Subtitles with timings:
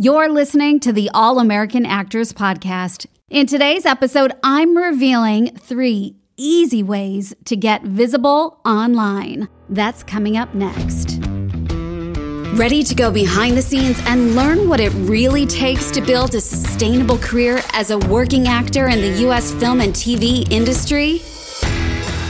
[0.00, 3.06] You're listening to the All American Actors Podcast.
[3.30, 9.48] In today's episode, I'm revealing three easy ways to get visible online.
[9.68, 11.18] That's coming up next.
[12.56, 16.40] Ready to go behind the scenes and learn what it really takes to build a
[16.40, 19.50] sustainable career as a working actor in the U.S.
[19.54, 21.22] film and TV industry?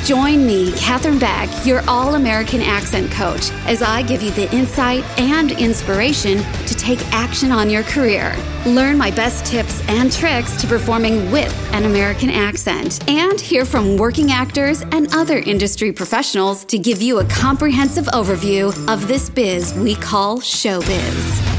[0.04, 5.04] Join me, Katherine Beck, your all American accent coach, as I give you the insight
[5.18, 8.34] and inspiration to take action on your career.
[8.64, 13.98] Learn my best tips and tricks to performing with an American accent, and hear from
[13.98, 19.75] working actors and other industry professionals to give you a comprehensive overview of this biz
[19.75, 21.58] we call showbiz.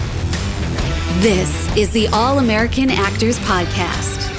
[1.21, 4.38] This is the All American Actors Podcast.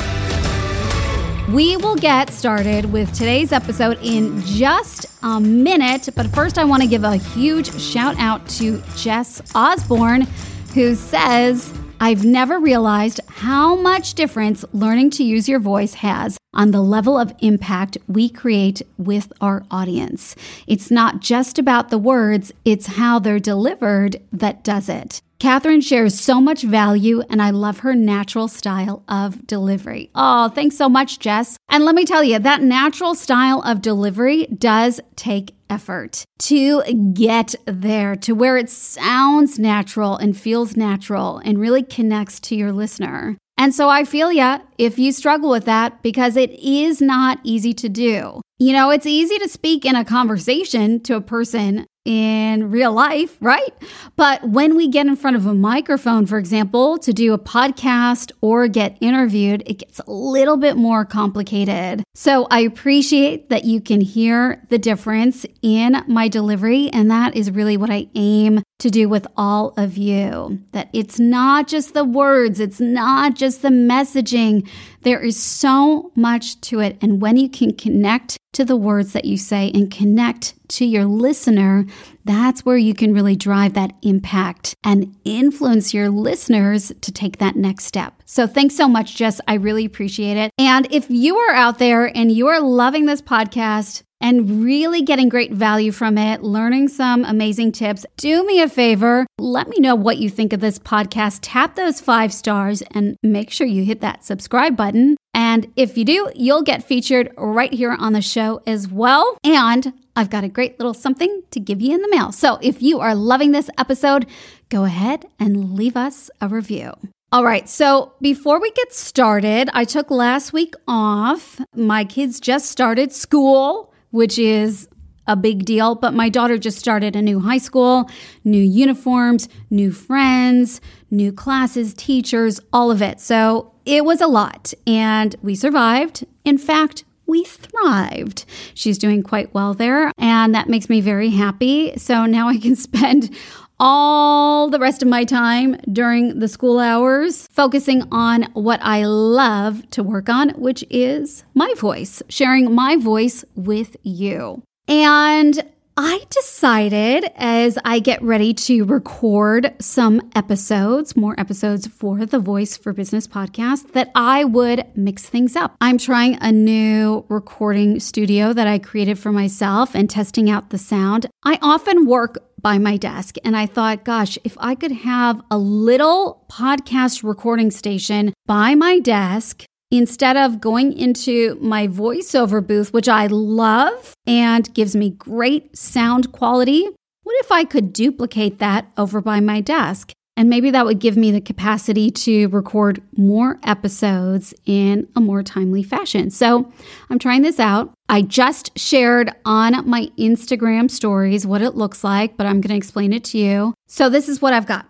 [1.53, 6.09] We will get started with today's episode in just a minute.
[6.15, 10.29] But first, I want to give a huge shout out to Jess Osborne,
[10.75, 16.71] who says, I've never realized how much difference learning to use your voice has on
[16.71, 20.37] the level of impact we create with our audience.
[20.69, 25.21] It's not just about the words, it's how they're delivered that does it.
[25.41, 30.11] Katherine shares so much value, and I love her natural style of delivery.
[30.15, 31.57] Oh, thanks so much, Jess.
[31.71, 36.83] And let me tell you, that natural style of delivery does take effort to
[37.15, 42.73] get there to where it sounds natural and feels natural and really connects to your
[42.73, 43.39] listener.
[43.57, 47.73] And so I feel ya if you struggle with that because it is not easy
[47.75, 48.43] to do.
[48.59, 53.37] You know, it's easy to speak in a conversation to a person in real life,
[53.41, 53.73] right?
[54.17, 58.33] But when we get in front of a microphone, for example, to do a podcast
[58.41, 62.03] or get interviewed, it gets a little bit more complicated.
[62.17, 66.91] So I appreciate that you can hear the difference in my delivery.
[66.93, 70.61] And that is really what I aim to do with all of you.
[70.73, 74.69] That it's not just the words, it's not just the messaging.
[75.03, 76.99] There is so much to it.
[77.01, 81.05] And when you can connect to the words that you say and connect to your
[81.05, 81.87] listener,
[82.25, 87.57] that's where you can really drive that impact and influence your listeners to take that
[87.57, 88.23] next step.
[88.27, 89.41] So thanks so much, Jess.
[89.49, 90.51] I really appreciate it.
[90.59, 95.29] And if you are out there and you are loving this podcast, and really getting
[95.29, 99.27] great value from it, learning some amazing tips, do me a favor.
[99.39, 101.41] Let me know what you think of this podcast.
[101.43, 105.17] Tap those five stars and make sure you hit that subscribe button.
[105.33, 109.37] And if you do, you'll get featured right here on the show as well.
[109.45, 112.33] And I've got a great little something to give you in the mail.
[112.33, 114.27] So if you are loving this episode,
[114.69, 116.93] go ahead and leave us a review.
[117.33, 121.61] All right, so before we get started, I took last week off.
[121.77, 124.89] My kids just started school which is
[125.27, 125.95] a big deal.
[125.95, 128.11] But my daughter just started a new high school,
[128.45, 133.21] new uniforms, new friends, new classes, teachers, all of it.
[133.21, 134.75] So it was a lot.
[134.87, 136.27] And we survived.
[136.45, 138.45] In fact, we thrived.
[138.75, 141.97] She's doing quite well there, and that makes me very happy.
[141.97, 143.35] So now I can spend
[143.81, 149.89] all the rest of my time during the school hours focusing on what I love
[149.91, 154.63] to work on, which is my voice, sharing my voice with you.
[154.87, 155.65] And
[156.03, 162.75] I decided as I get ready to record some episodes, more episodes for the Voice
[162.75, 165.77] for Business podcast, that I would mix things up.
[165.79, 170.79] I'm trying a new recording studio that I created for myself and testing out the
[170.79, 171.27] sound.
[171.45, 173.37] I often work by my desk.
[173.45, 179.01] And I thought, gosh, if I could have a little podcast recording station by my
[179.01, 185.77] desk instead of going into my voiceover booth, which I love and gives me great
[185.77, 186.89] sound quality,
[187.23, 190.13] what if I could duplicate that over by my desk?
[190.37, 195.43] And maybe that would give me the capacity to record more episodes in a more
[195.43, 196.31] timely fashion.
[196.31, 196.73] So
[197.11, 197.93] I'm trying this out.
[198.09, 202.77] I just shared on my Instagram stories what it looks like, but I'm going to
[202.77, 203.75] explain it to you.
[203.87, 204.87] So this is what I've got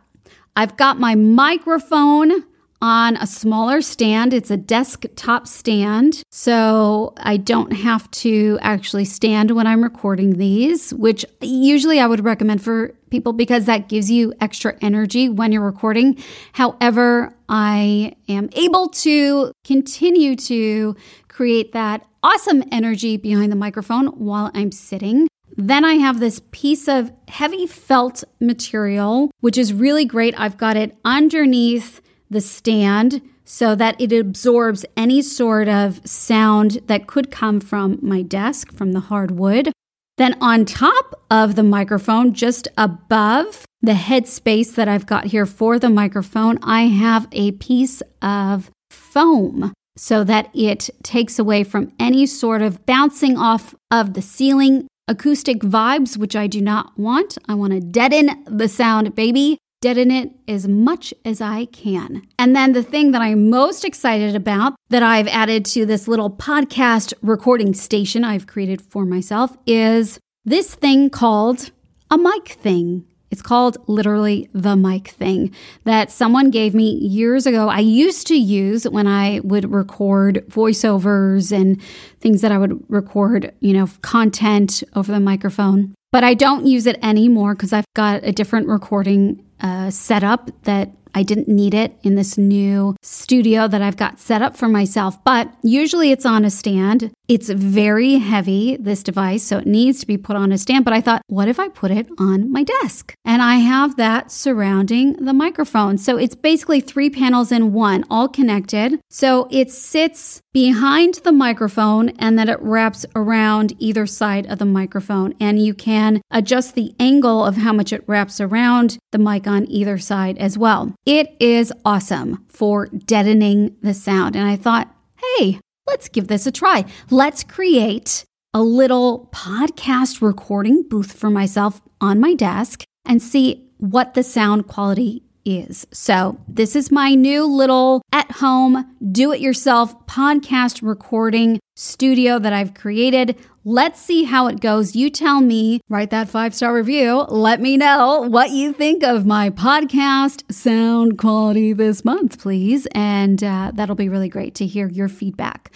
[0.57, 2.45] I've got my microphone
[2.83, 4.33] on a smaller stand.
[4.33, 10.93] It's a desktop stand, so I don't have to actually stand when I'm recording these,
[10.95, 15.63] which usually I would recommend for people because that gives you extra energy when you're
[15.63, 16.17] recording.
[16.53, 20.97] However, I am able to continue to
[21.29, 25.29] create that awesome energy behind the microphone while I'm sitting.
[25.57, 30.39] Then I have this piece of heavy felt material, which is really great.
[30.39, 32.00] I've got it underneath
[32.31, 38.23] the stand so that it absorbs any sort of sound that could come from my
[38.23, 39.73] desk, from the hardwood.
[40.17, 45.79] Then on top of the microphone, just above, the headspace that I've got here for
[45.79, 52.27] the microphone, I have a piece of foam so that it takes away from any
[52.27, 57.37] sort of bouncing off of the ceiling acoustic vibes, which I do not want.
[57.49, 59.59] I want to deaden the sound, baby.
[59.81, 62.27] Deaden it as much as I can.
[62.39, 66.29] And then the thing that I'm most excited about that I've added to this little
[66.29, 71.71] podcast recording station I've created for myself is this thing called
[72.11, 73.07] a mic thing.
[73.31, 75.55] It's called literally the mic thing
[75.85, 77.71] that someone gave me years ago.
[77.71, 81.81] I used to use when I would record voiceovers and
[82.21, 85.95] things that I would record, you know, content over the microphone.
[86.13, 90.91] But I don't use it anymore because I've got a different recording uh, setup that
[91.15, 95.23] I didn't need it in this new studio that I've got set up for myself,
[95.25, 97.13] but usually it's on a stand.
[97.29, 100.85] It's very heavy, this device, so it needs to be put on a stand.
[100.85, 103.15] But I thought, what if I put it on my desk?
[103.25, 105.97] And I have that surrounding the microphone.
[105.97, 109.01] So it's basically three panels in one, all connected.
[109.11, 114.65] So it sits behind the microphone and then it wraps around either side of the
[114.65, 115.35] microphone.
[115.39, 119.71] And you can adjust the angle of how much it wraps around the mic on
[119.71, 120.93] either side as well.
[121.07, 124.37] It is awesome for deadening the sound.
[124.37, 126.85] And I thought, hey, let's give this a try.
[127.11, 134.15] Let's create a little podcast recording booth for myself on my desk and see what
[134.15, 135.87] the sound quality is.
[135.93, 142.53] So, this is my new little at home, do it yourself podcast recording studio that
[142.53, 143.37] I've created.
[143.65, 144.97] Let's see how it goes.
[144.97, 147.23] You tell me, write that five star review.
[147.29, 152.87] Let me know what you think of my podcast sound quality this month, please.
[152.95, 155.73] And uh, that'll be really great to hear your feedback.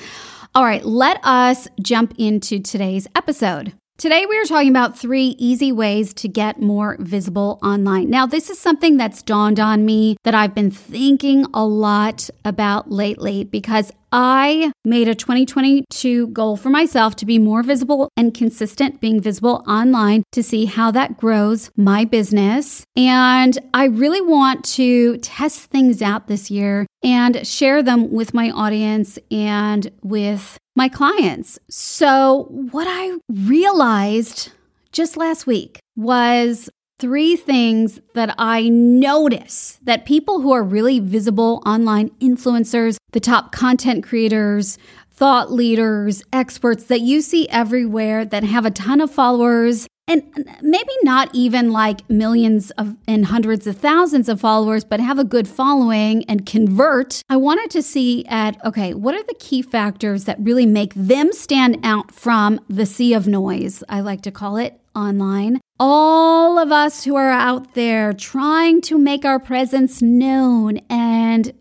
[0.55, 3.75] All right, let us jump into today's episode.
[3.97, 8.11] Today, we are talking about three easy ways to get more visible online.
[8.11, 12.91] Now, this is something that's dawned on me that I've been thinking a lot about
[12.91, 19.01] lately because I made a 2022 goal for myself to be more visible and consistent,
[19.01, 22.85] being visible online to see how that grows my business.
[22.97, 28.51] And I really want to test things out this year and share them with my
[28.51, 31.59] audience and with my clients.
[31.69, 34.53] So, what I realized
[34.93, 36.69] just last week was
[36.99, 43.53] three things that I notice that people who are really visible online influencers, the top
[43.53, 44.79] content creators,
[45.11, 50.23] thought leaders, experts that you see everywhere that have a ton of followers and
[50.61, 55.25] maybe not even like millions of and hundreds of thousands of followers, but have a
[55.25, 57.23] good following and convert.
[57.29, 61.33] I wanted to see at, okay, what are the key factors that really make them
[61.33, 65.61] stand out from the sea of noise, I like to call it online.
[65.81, 71.53] All of us who are out there trying to make our presence known and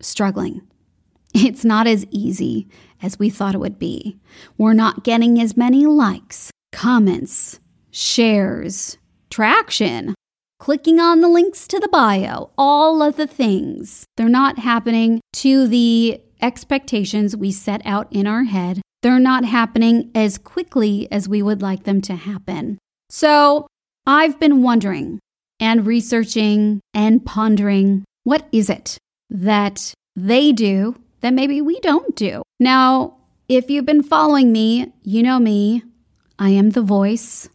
[0.00, 0.62] struggling.
[1.34, 2.68] It's not as easy
[3.00, 4.18] as we thought it would be.
[4.58, 7.58] We're not getting as many likes, comments,
[7.92, 8.98] shares,
[9.30, 10.14] traction,
[10.58, 14.04] clicking on the links to the bio, all of the things.
[14.16, 18.80] They're not happening to the expectations we set out in our head.
[19.02, 22.78] They're not happening as quickly as we would like them to happen.
[23.10, 23.66] So
[24.06, 25.20] I've been wondering
[25.60, 28.98] and researching and pondering what is it
[29.30, 32.42] that they do that maybe we don't do?
[32.60, 33.16] Now,
[33.48, 35.82] if you've been following me, you know me.
[36.38, 37.48] I am the voice.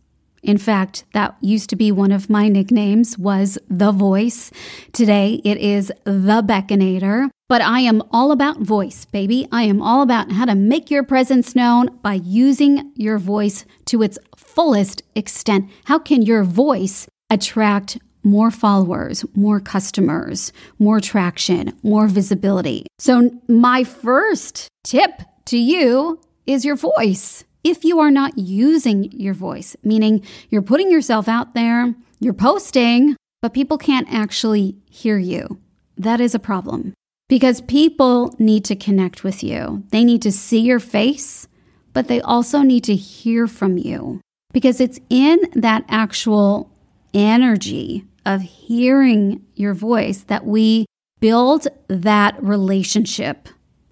[0.44, 4.52] In fact, that used to be one of my nicknames was The Voice.
[4.94, 7.30] Today it is The Beckonator.
[7.50, 9.48] But I am all about voice, baby.
[9.54, 14.04] I am all about how to make your presence known by using your voice to
[14.04, 15.70] its fullest extent.
[15.86, 22.86] How can your voice attract more followers, more customers, more traction, more visibility?
[23.00, 29.34] So, my first tip to you is your voice if you are not using your
[29.34, 35.60] voice, meaning you're putting yourself out there, you're posting, but people can't actually hear you.
[35.98, 36.94] That is a problem
[37.30, 39.84] because people need to connect with you.
[39.92, 41.48] They need to see your face,
[41.94, 44.22] but they also need to hear from you
[44.54, 46.72] because it's in that actual
[47.14, 50.86] energy of hearing your voice that we
[51.20, 53.50] build that relationship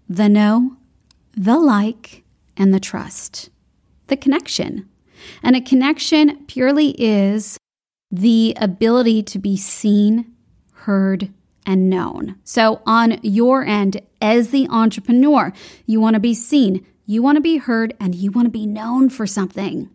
[0.07, 0.77] the know,
[1.35, 2.23] the like,
[2.55, 3.49] and the trust
[4.07, 4.89] the connection.
[5.41, 7.57] And a connection purely is
[8.11, 10.31] the ability to be seen,
[10.71, 11.31] heard,
[11.65, 12.35] and known.
[12.43, 15.51] So, on your end, as the entrepreneur,
[15.85, 18.67] you want to be seen, you want to be heard, and you want to be
[18.67, 19.89] known for something.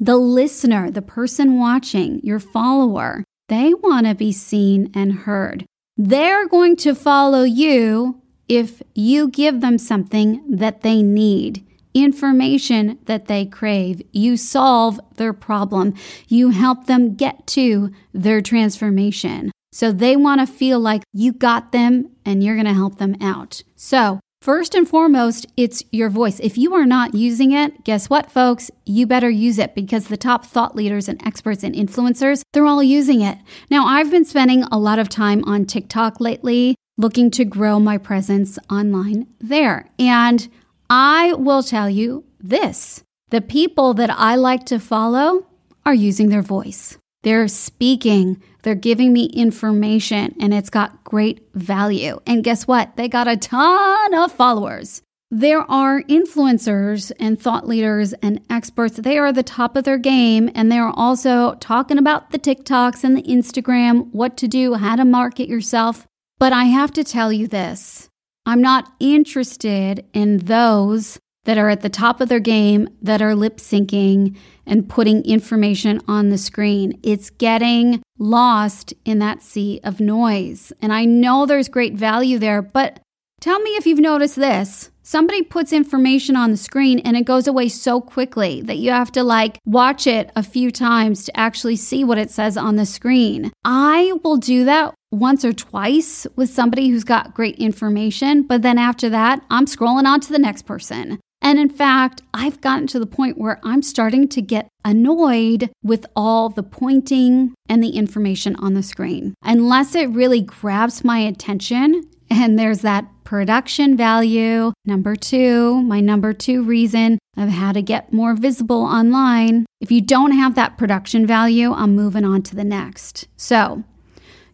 [0.00, 5.66] The listener, the person watching, your follower, They want to be seen and heard.
[5.96, 13.26] They're going to follow you if you give them something that they need, information that
[13.26, 14.02] they crave.
[14.12, 15.94] You solve their problem.
[16.28, 19.50] You help them get to their transformation.
[19.72, 23.16] So they want to feel like you got them and you're going to help them
[23.20, 23.62] out.
[23.76, 26.40] So First and foremost, it's your voice.
[26.40, 28.70] If you are not using it, guess what, folks?
[28.86, 32.82] You better use it because the top thought leaders and experts and influencers, they're all
[32.82, 33.36] using it.
[33.70, 37.98] Now, I've been spending a lot of time on TikTok lately, looking to grow my
[37.98, 39.90] presence online there.
[39.98, 40.48] And
[40.92, 45.46] I will tell you this the people that I like to follow
[45.86, 46.98] are using their voice.
[47.22, 52.18] They're speaking, they're giving me information, and it's got great value.
[52.26, 52.96] And guess what?
[52.96, 55.02] They got a ton of followers.
[55.30, 58.96] There are influencers and thought leaders and experts.
[58.96, 63.16] They are the top of their game, and they're also talking about the TikToks and
[63.16, 66.08] the Instagram, what to do, how to market yourself.
[66.40, 68.09] But I have to tell you this
[68.46, 73.34] I'm not interested in those that are at the top of their game that are
[73.34, 76.98] lip syncing and putting information on the screen.
[77.02, 80.72] It's getting lost in that sea of noise.
[80.82, 83.00] And I know there's great value there, but
[83.40, 84.90] tell me if you've noticed this.
[85.02, 89.10] Somebody puts information on the screen and it goes away so quickly that you have
[89.12, 92.86] to like watch it a few times to actually see what it says on the
[92.86, 93.50] screen.
[93.64, 98.78] I will do that once or twice with somebody who's got great information, but then
[98.78, 101.18] after that, I'm scrolling on to the next person.
[101.42, 106.04] And in fact, I've gotten to the point where I'm starting to get annoyed with
[106.14, 109.34] all the pointing and the information on the screen.
[109.42, 114.72] Unless it really grabs my attention and there's that production value.
[114.84, 119.66] Number two, my number two reason of how to get more visible online.
[119.80, 123.28] If you don't have that production value, I'm moving on to the next.
[123.36, 123.84] So,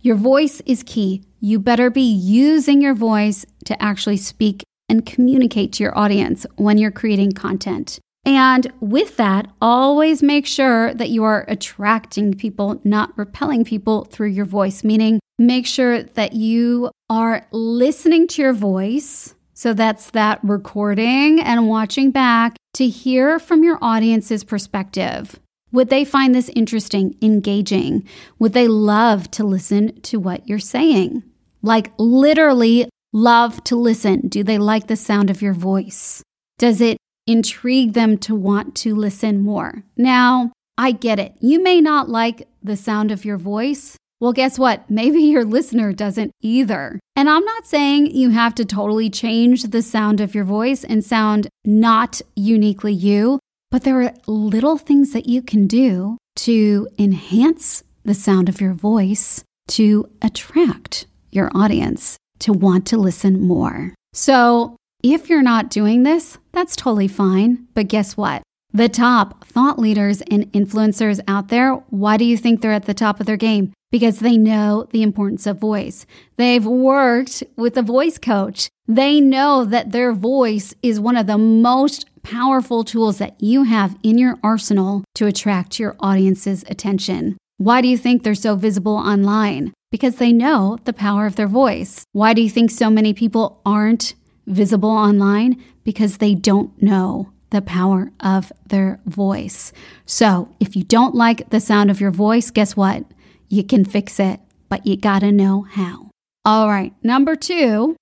[0.00, 1.24] your voice is key.
[1.40, 6.78] You better be using your voice to actually speak and communicate to your audience when
[6.78, 7.98] you're creating content.
[8.26, 14.30] And with that, always make sure that you are attracting people, not repelling people through
[14.30, 19.36] your voice, meaning make sure that you are listening to your voice.
[19.54, 25.38] So that's that recording and watching back to hear from your audience's perspective.
[25.70, 28.06] Would they find this interesting, engaging?
[28.40, 31.22] Would they love to listen to what you're saying?
[31.62, 34.28] Like literally love to listen?
[34.28, 36.22] Do they like the sound of your voice?
[36.58, 39.82] Does it intrigue them to want to listen more?
[39.96, 41.34] Now, I get it.
[41.40, 43.96] You may not like the sound of your voice.
[44.20, 44.88] Well, guess what?
[44.90, 47.00] Maybe your listener doesn't either.
[47.14, 51.04] And I'm not saying you have to totally change the sound of your voice and
[51.04, 53.38] sound not uniquely you,
[53.70, 58.74] but there are little things that you can do to enhance the sound of your
[58.74, 63.94] voice to attract your audience to want to listen more.
[64.12, 64.76] So,
[65.12, 67.66] if you're not doing this, that's totally fine.
[67.74, 68.42] But guess what?
[68.72, 72.94] The top thought leaders and influencers out there, why do you think they're at the
[72.94, 73.72] top of their game?
[73.90, 76.06] Because they know the importance of voice.
[76.36, 78.68] They've worked with a voice coach.
[78.88, 83.96] They know that their voice is one of the most powerful tools that you have
[84.02, 87.36] in your arsenal to attract your audience's attention.
[87.58, 89.72] Why do you think they're so visible online?
[89.90, 92.04] because they know the power of their voice.
[92.12, 94.14] Why do you think so many people aren't
[94.46, 95.62] visible online?
[95.84, 99.72] Because they don't know the power of their voice.
[100.04, 103.04] So, if you don't like the sound of your voice, guess what?
[103.48, 106.10] You can fix it, but you gotta know how.
[106.44, 107.96] All right, number two,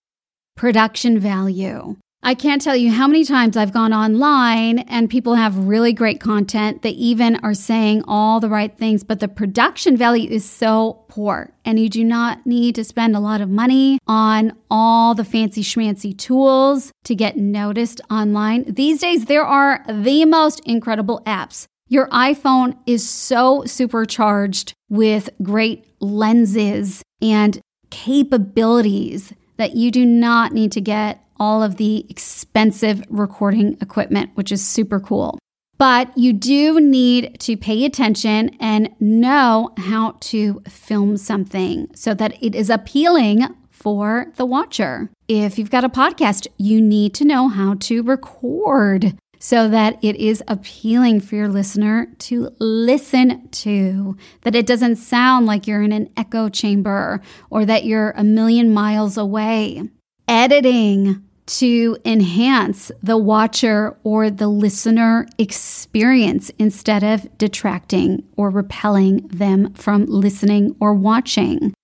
[0.56, 1.96] production value.
[2.26, 6.20] I can't tell you how many times I've gone online and people have really great
[6.20, 6.80] content.
[6.80, 11.52] They even are saying all the right things, but the production value is so poor.
[11.66, 15.62] And you do not need to spend a lot of money on all the fancy
[15.62, 18.72] schmancy tools to get noticed online.
[18.72, 21.66] These days, there are the most incredible apps.
[21.88, 30.72] Your iPhone is so supercharged with great lenses and capabilities that you do not need
[30.72, 35.38] to get all of the expensive recording equipment, which is super cool.
[35.76, 42.40] But you do need to pay attention and know how to film something so that
[42.42, 45.10] it is appealing for the watcher.
[45.28, 50.16] If you've got a podcast, you need to know how to record so that it
[50.16, 55.92] is appealing for your listener to listen to, that it doesn't sound like you're in
[55.92, 59.82] an echo chamber or that you're a million miles away.
[60.26, 69.72] Editing to enhance the watcher or the listener experience instead of detracting or repelling them
[69.74, 71.74] from listening or watching.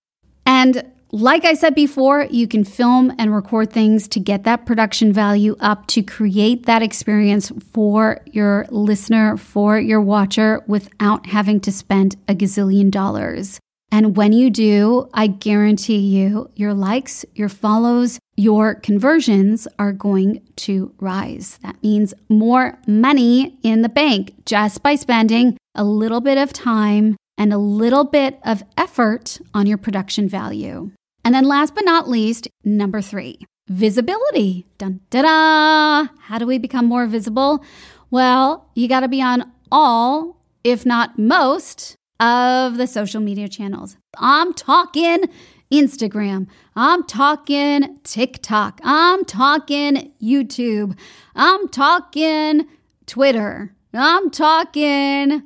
[0.47, 5.12] And like I said before, you can film and record things to get that production
[5.12, 11.73] value up to create that experience for your listener, for your watcher, without having to
[11.73, 13.59] spend a gazillion dollars.
[13.92, 20.42] And when you do, I guarantee you, your likes, your follows, your conversions are going
[20.56, 21.59] to rise.
[21.62, 27.16] That means more money in the bank just by spending a little bit of time
[27.37, 30.90] and a little bit of effort on your production value.
[31.25, 34.66] And then last but not least, number three, visibility.
[34.78, 36.09] Dun da da.
[36.20, 37.64] How do we become more visible?
[38.11, 43.97] Well, you got to be on all, if not most, of the social media channels.
[44.19, 45.25] I'm talking
[45.73, 46.47] Instagram.
[46.77, 48.81] I'm talking TikTok.
[48.85, 50.97] I'm talking YouTube.
[51.35, 52.67] I'm talking
[53.07, 53.75] Twitter.
[53.93, 55.43] I'm talking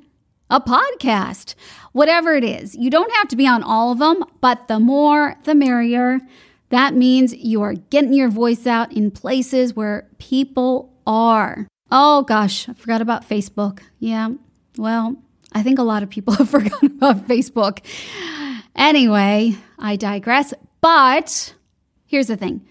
[0.50, 1.54] a podcast
[1.94, 2.74] whatever it is.
[2.74, 6.20] You don't have to be on all of them, but the more, the merrier.
[6.68, 11.68] That means you are getting your voice out in places where people are.
[11.90, 13.80] Oh gosh, I forgot about Facebook.
[14.00, 14.30] Yeah,
[14.76, 15.22] well,
[15.54, 17.80] I think a lot of people have forgotten about Facebook.
[18.76, 20.52] Anyway, I digress.
[20.80, 21.54] But
[22.06, 22.66] here's the thing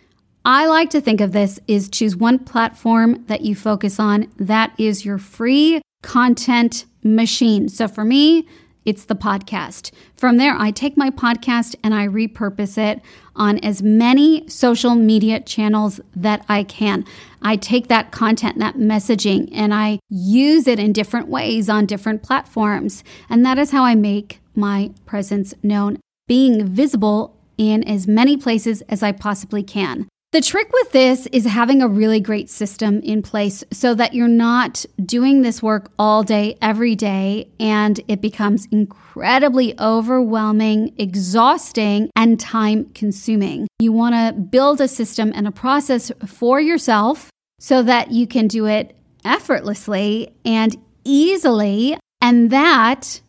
[0.45, 4.27] I like to think of this is choose one platform that you focus on.
[4.37, 7.69] That is your free content machine.
[7.69, 8.47] So for me,
[8.85, 9.91] it's the podcast.
[10.15, 13.01] From there, I take my podcast and I repurpose it
[13.35, 17.05] on as many social media channels that I can.
[17.41, 22.23] I take that content, that messaging, and I use it in different ways on different
[22.23, 23.03] platforms.
[23.29, 28.81] And that is how I make my presence known, being visible in as many places
[28.83, 30.07] as I possibly can.
[30.33, 34.27] The trick with this is having a really great system in place so that you're
[34.27, 42.39] not doing this work all day, every day, and it becomes incredibly overwhelming, exhausting, and
[42.39, 43.67] time consuming.
[43.77, 48.47] You want to build a system and a process for yourself so that you can
[48.47, 51.95] do it effortlessly and easily.
[52.21, 53.21] And that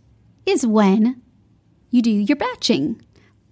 [0.46, 1.20] is when
[1.90, 3.02] you do your batching.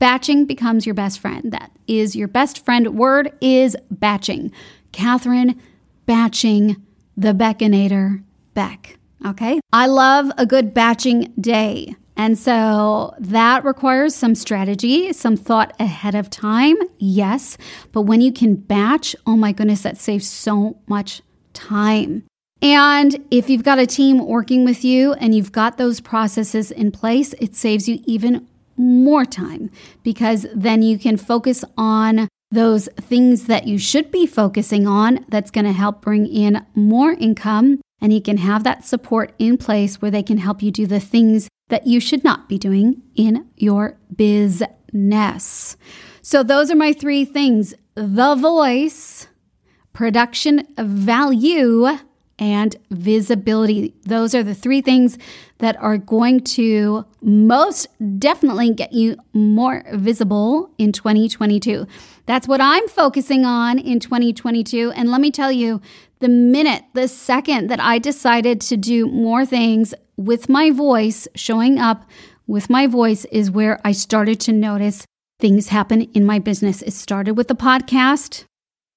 [0.03, 1.53] Batching becomes your best friend.
[1.53, 2.97] That is your best friend.
[2.97, 4.51] Word is batching.
[4.91, 5.63] Katherine
[6.07, 6.83] batching
[7.17, 8.99] the Beckinator Beck.
[9.25, 9.61] Okay.
[9.73, 11.95] I love a good batching day.
[12.17, 16.79] And so that requires some strategy, some thought ahead of time.
[16.99, 17.57] Yes.
[17.93, 22.25] But when you can batch, oh my goodness, that saves so much time.
[22.61, 26.91] And if you've got a team working with you and you've got those processes in
[26.91, 28.49] place, it saves you even
[28.83, 29.71] more time
[30.03, 35.51] because then you can focus on those things that you should be focusing on that's
[35.51, 37.81] going to help bring in more income.
[38.01, 41.01] And you can have that support in place where they can help you do the
[41.01, 45.77] things that you should not be doing in your business.
[46.21, 49.29] So, those are my three things the voice,
[49.93, 51.99] production value,
[52.43, 53.95] and visibility.
[54.03, 55.17] Those are the three things
[55.59, 57.87] that are going to most
[58.19, 61.87] definitely get you more visible in 2022.
[62.27, 64.91] That's what I'm focusing on in 2022.
[64.91, 65.81] And let me tell you,
[66.19, 71.79] the minute, the second that I decided to do more things with my voice, showing
[71.79, 72.11] up
[72.49, 75.07] with my voice, is where I started to notice
[75.39, 76.83] things happen in my business.
[76.83, 78.47] It started with the podcast.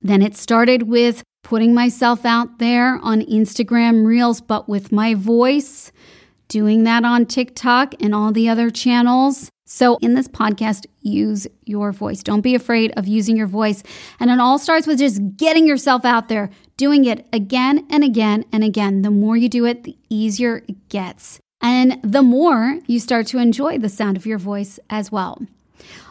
[0.02, 5.92] Then it started with putting myself out there on Instagram Reels, but with my voice,
[6.48, 9.52] doing that on TikTok and all the other channels.
[9.68, 12.24] So, in this podcast, use your voice.
[12.24, 13.84] Don't be afraid of using your voice.
[14.20, 18.46] And it all starts with just getting yourself out there, doing it again and again
[18.52, 19.04] and again.
[19.04, 21.40] The more you do it, the easier it gets.
[21.62, 25.42] And the more you start to enjoy the sound of your voice as well.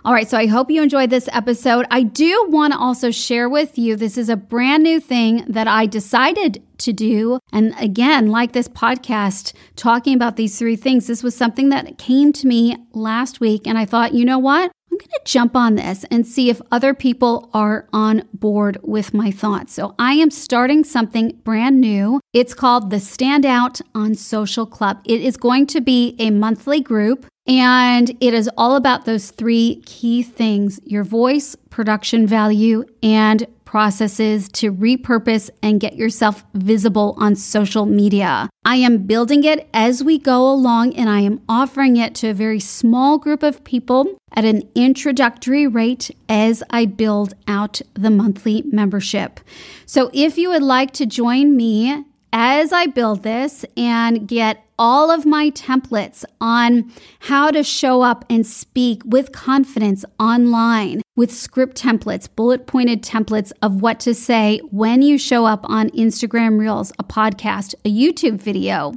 [0.05, 1.87] All right, so I hope you enjoyed this episode.
[1.91, 5.67] I do want to also share with you this is a brand new thing that
[5.67, 7.39] I decided to do.
[7.53, 12.33] And again, like this podcast, talking about these three things, this was something that came
[12.35, 13.67] to me last week.
[13.67, 14.73] And I thought, you know what?
[14.95, 19.13] I'm going to jump on this and see if other people are on board with
[19.13, 19.73] my thoughts.
[19.73, 22.21] So I am starting something brand new.
[22.33, 25.01] It's called the Standout on Social Club.
[25.05, 27.27] It is going to be a monthly group.
[27.45, 34.49] And it is all about those three key things your voice, production value, and processes
[34.51, 38.49] to repurpose and get yourself visible on social media.
[38.65, 42.35] I am building it as we go along and I am offering it to a
[42.35, 48.63] very small group of people at an introductory rate as I build out the monthly
[48.71, 49.41] membership.
[49.87, 55.11] So if you would like to join me as I build this and get all
[55.11, 61.81] of my templates on how to show up and speak with confidence online with script
[61.81, 66.93] templates, bullet pointed templates of what to say when you show up on Instagram Reels,
[66.99, 68.93] a podcast, a YouTube video.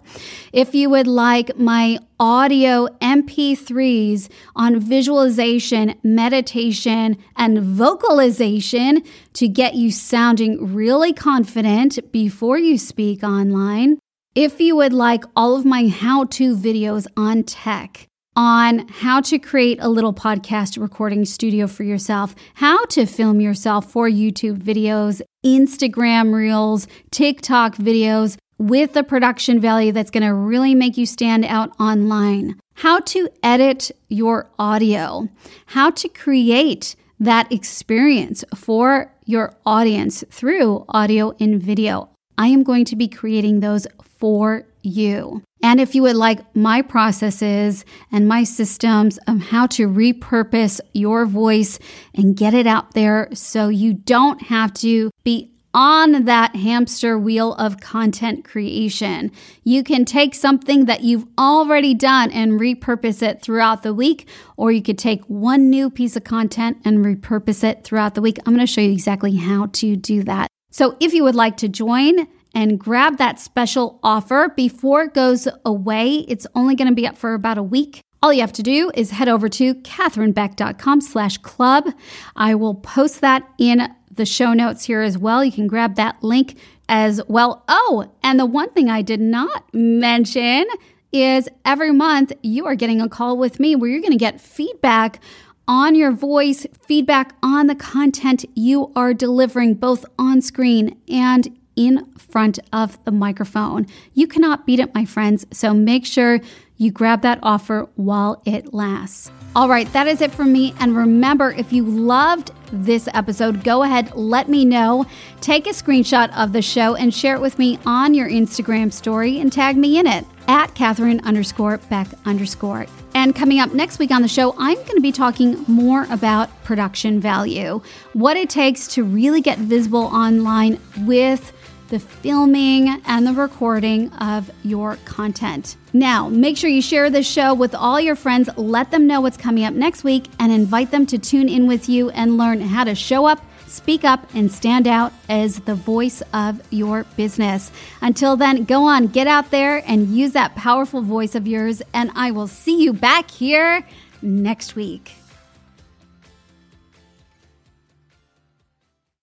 [0.51, 9.03] If you would like my audio MP3s on visualization, meditation, and vocalization
[9.33, 13.99] to get you sounding really confident before you speak online,
[14.33, 18.06] if you would like all of my how to videos on tech,
[18.37, 23.91] on how to create a little podcast recording studio for yourself, how to film yourself
[23.91, 30.75] for YouTube videos, Instagram reels, TikTok videos with the production value that's going to really
[30.75, 35.27] make you stand out online, how to edit your audio,
[35.65, 42.09] how to create that experience for your audience through audio and video.
[42.37, 43.87] I am going to be creating those
[44.19, 45.43] for you.
[45.63, 51.25] And if you would like my processes and my systems of how to repurpose your
[51.25, 51.79] voice
[52.13, 57.53] and get it out there so you don't have to be on that hamster wheel
[57.55, 59.31] of content creation.
[59.63, 64.71] You can take something that you've already done and repurpose it throughout the week, or
[64.71, 68.39] you could take one new piece of content and repurpose it throughout the week.
[68.39, 70.47] I'm going to show you exactly how to do that.
[70.71, 75.47] So if you would like to join, and grab that special offer before it goes
[75.65, 76.25] away.
[76.27, 78.01] It's only going to be up for about a week.
[78.21, 81.89] All you have to do is head over to katherinebeck.com slash club.
[82.35, 85.43] I will post that in the show notes here as well.
[85.43, 86.57] You can grab that link
[86.89, 87.63] as well.
[87.67, 90.65] Oh, and the one thing I did not mention
[91.11, 94.41] is every month you are getting a call with me where you're going to get
[94.41, 95.19] feedback
[95.67, 102.05] on your voice, feedback on the content you are delivering both on screen and in
[102.17, 103.87] front of the microphone.
[104.13, 105.45] You cannot beat it, my friends.
[105.51, 106.41] So make sure
[106.75, 109.31] you grab that offer while it lasts.
[109.55, 110.75] All right, that is it for me.
[110.79, 115.05] And remember, if you loved this episode, go ahead, let me know.
[115.41, 119.39] Take a screenshot of the show and share it with me on your Instagram story
[119.39, 122.85] and tag me in it at Katherine underscore Beck underscore.
[123.15, 126.51] And coming up next week on the show, I'm going to be talking more about
[126.63, 127.81] production value,
[128.13, 131.51] what it takes to really get visible online with
[131.89, 135.77] the filming and the recording of your content.
[135.93, 139.37] Now, make sure you share this show with all your friends, let them know what's
[139.37, 142.83] coming up next week, and invite them to tune in with you and learn how
[142.83, 147.71] to show up, speak up, and stand out as the voice of your business.
[148.01, 152.11] Until then, go on, get out there and use that powerful voice of yours, and
[152.15, 153.85] I will see you back here
[154.21, 155.13] next week.